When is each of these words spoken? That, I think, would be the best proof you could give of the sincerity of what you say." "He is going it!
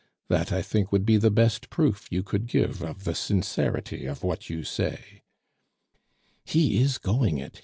That, 0.29 0.51
I 0.51 0.63
think, 0.63 0.91
would 0.91 1.05
be 1.05 1.17
the 1.17 1.29
best 1.29 1.69
proof 1.69 2.07
you 2.11 2.23
could 2.23 2.47
give 2.47 2.81
of 2.81 3.03
the 3.03 3.13
sincerity 3.13 4.07
of 4.07 4.23
what 4.23 4.49
you 4.49 4.63
say." 4.63 5.21
"He 6.43 6.81
is 6.81 6.97
going 6.97 7.37
it! 7.37 7.59